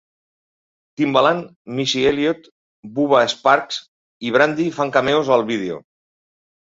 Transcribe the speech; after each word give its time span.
Timbaland, 1.01 1.43
Missy 1.79 2.01
Elliot, 2.11 2.49
Buba 2.95 3.21
Sparxxx 3.35 3.79
i 4.31 4.35
Brandy 4.39 4.67
fan 4.79 4.95
cameos 4.97 5.31
al 5.37 5.47
vídeo. 5.55 5.79